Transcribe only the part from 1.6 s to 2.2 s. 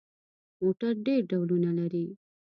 لري.